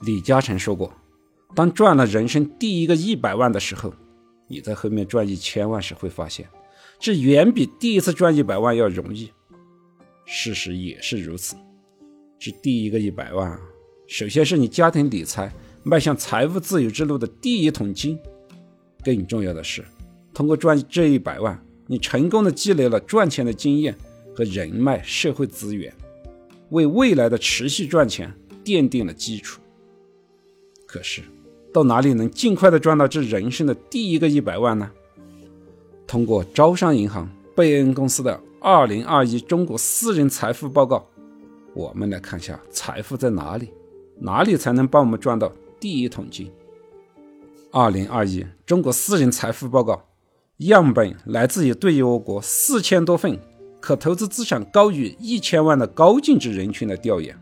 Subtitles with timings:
[0.00, 0.92] 李嘉诚说过
[1.54, 3.94] ：“当赚了人生第一个一百万的时候，
[4.48, 6.46] 你在后面赚一千万时会发现，
[6.98, 9.30] 这远比第一次赚一百万要容易。”
[10.26, 11.54] 事实也是如此。
[12.38, 13.58] 这第一个一百万，
[14.06, 15.52] 首先是你家庭理财
[15.82, 18.18] 迈向财务自由之路的第一桶金。
[19.02, 19.84] 更重要的是，
[20.32, 23.96] 通过赚这一百万，你成功的积累了赚钱的经验
[24.34, 25.94] 和人脉、社会资源，
[26.70, 28.34] 为未来的持续赚钱
[28.64, 29.60] 奠定了基础。
[30.94, 31.22] 可是，
[31.72, 34.88] 到哪里能尽快的赚到这人生的第一个一百万呢？
[36.06, 40.98] 通过招商银行贝恩公司的《二零二一中国私人财富报告》，
[41.74, 43.70] 我们来看一下财富在哪里，
[44.20, 46.48] 哪里才能帮我们赚到第一桶金？
[47.72, 50.00] 二零二一中国私人财富报告
[50.58, 53.36] 样本来自于对于我国四千多份
[53.80, 57.36] 可投资资产高于一千万的高净值人群的调研。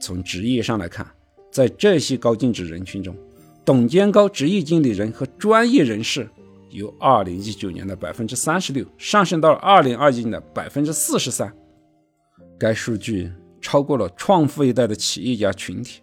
[0.00, 1.06] 从职业上来看。
[1.50, 3.16] 在这些高净值人群中，
[3.64, 6.28] 董监高职业经理人和专业人士
[6.70, 11.52] 由2019年的百分之三十六上升到了2021年的百分之四十三。
[12.58, 16.00] 该数据超过了创富一代的企业家群体。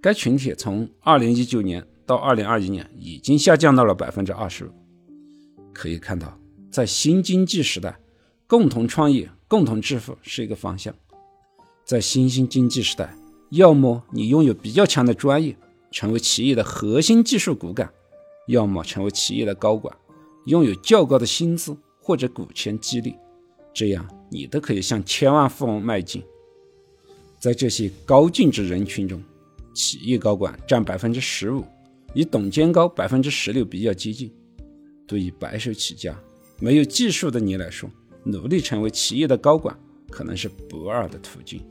[0.00, 4.70] 该群体从2019年到2021年已经下降到了百分之二十五。
[5.72, 6.38] 可以看到，
[6.70, 7.98] 在新经济时代，
[8.46, 10.94] 共同创业、共同致富是一个方向。
[11.84, 13.14] 在新兴经济时代。
[13.50, 15.56] 要么你拥有比较强的专业，
[15.90, 17.88] 成为企业的核心技术骨干；
[18.46, 19.96] 要么成为企业的高管，
[20.44, 23.14] 拥有较高的薪资或者股权激励，
[23.72, 26.22] 这样你都可以向千万富翁迈进。
[27.38, 29.22] 在这些高净值人群中，
[29.72, 31.64] 企业高管占百分之十五，
[32.14, 34.30] 与董监高百分之十六比较接近。
[35.06, 36.14] 对于白手起家、
[36.60, 37.88] 没有技术的你来说，
[38.24, 39.74] 努力成为企业的高管
[40.10, 41.62] 可能是不二的途径。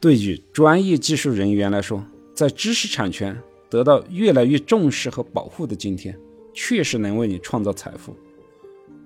[0.00, 2.02] 对于专业技术人员来说，
[2.34, 6.18] 在知识产权得到越来越重视和保护的今天，
[6.54, 8.16] 确实能为你创造财富。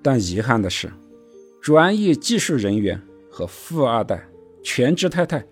[0.01, 0.89] 但遗憾的是，
[1.61, 4.25] 专业技术人员和富二代、
[4.63, 5.45] 全职太太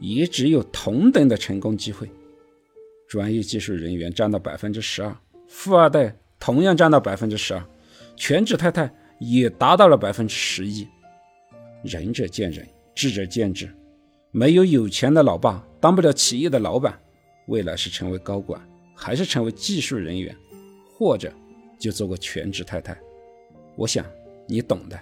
[0.00, 2.10] 也只有同等的成功机会。
[3.06, 5.14] 专业技术人员占到百分之十二，
[5.46, 7.62] 富二代同样占到百分之十二，
[8.16, 8.90] 全职太太
[9.20, 10.88] 也达到了百分之十一。
[11.84, 13.68] 仁者见仁，智者见智。
[14.36, 17.00] 没有有钱的老爸当不了企业的老板，
[17.46, 18.60] 未来是成为高管，
[18.94, 20.36] 还是成为技术人员，
[20.92, 21.32] 或者
[21.78, 22.94] 就做个全职太太？
[23.76, 24.04] 我想
[24.46, 25.00] 你懂的。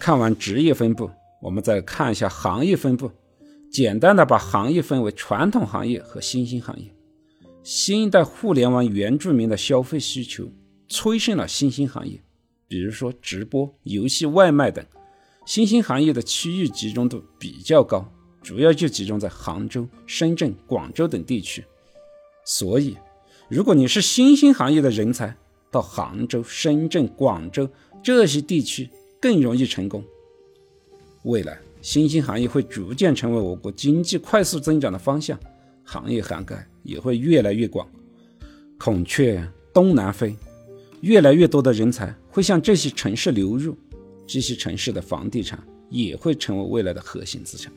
[0.00, 1.08] 看完职业分布，
[1.40, 3.08] 我们再看一下行业分布。
[3.70, 6.92] 简单的把行业分为传统行业和新兴行业。
[7.62, 10.50] 新一代互联网原住民的消费需求
[10.88, 12.20] 催生了新兴行业，
[12.66, 14.84] 比如说直播、游戏、外卖等。
[15.44, 18.12] 新兴行业的区域集中度比较高。
[18.46, 21.64] 主要就集中在杭州、深圳、广州等地区，
[22.44, 22.96] 所以，
[23.48, 25.36] 如果你是新兴行业的人才，
[25.68, 27.68] 到杭州、深圳、广州
[28.04, 28.88] 这些地区
[29.20, 30.04] 更容易成功。
[31.24, 35.36] 未来，新兴行业会逐渐成为我国经济快速增长的方向，
[35.82, 37.84] 行业涵盖也会越来越广。
[38.78, 40.36] 孔雀东南飞，
[41.00, 43.76] 越来越多的人才会向这些城市流入，
[44.24, 47.72] 这些城市的房地产也会成为未来的核心资产。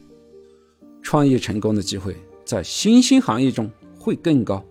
[1.01, 2.15] 创业成功的机会
[2.45, 4.63] 在新兴行业中会更高，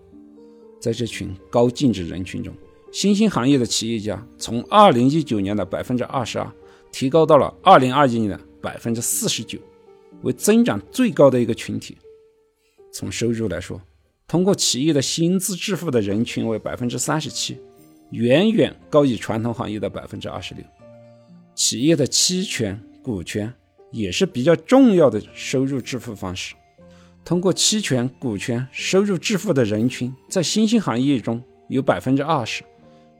[0.79, 2.53] 在这群高净值人群中，
[2.91, 6.51] 新兴行业的企业家从二零一九年的百分之二十二
[6.91, 9.59] 提高到了二零二一年的百分之四十九，
[10.21, 11.97] 为增长最高的一个群体。
[12.91, 13.81] 从收入来说，
[14.27, 17.57] 通过企业的薪资致富的人群为百分之三十七，
[18.11, 20.63] 远远高于传统行业的百分之二十六。
[21.53, 23.53] 企业的期权、股权。
[23.91, 26.55] 也是比较重要的收入致富方式。
[27.25, 32.63] 通过期权、股权收入致富的人群，在新兴行业中有百分之二十，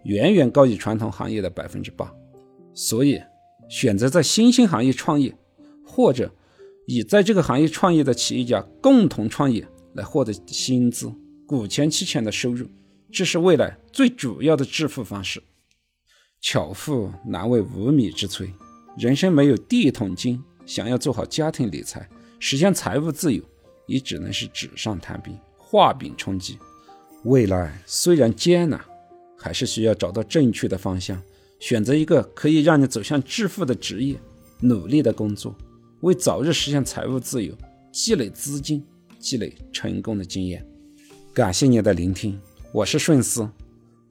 [0.04, 2.12] 远远高于传统行业的百分之八。
[2.74, 3.22] 所以，
[3.70, 5.36] 选择在新兴行业创业，
[5.86, 6.34] 或者
[6.88, 11.14] 以在这个行业创业的企业家共同创业来获得薪资、
[11.46, 12.66] 股权、期权的收入，
[13.12, 15.44] 这是未来最主要的致富方式。
[16.42, 18.50] 巧妇难为无米之炊，
[18.98, 20.42] 人生没有第一桶金。
[20.70, 22.08] 想要做好家庭理财，
[22.38, 23.44] 实现财务自由，
[23.88, 26.60] 也只能是纸上谈兵、画饼充饥。
[27.24, 28.80] 未来虽然艰难，
[29.36, 31.20] 还是需要找到正确的方向，
[31.60, 34.16] 选择一个可以让你走向致富的职业，
[34.60, 35.56] 努力的工作，
[36.02, 37.52] 为早日实现财务自由
[37.92, 38.86] 积累资金，
[39.18, 40.64] 积累成功的经验。
[41.34, 42.40] 感谢你的聆听，
[42.72, 43.50] 我是顺思，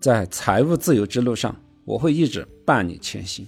[0.01, 3.47] 在财务自由之路上，我会一直伴你前行。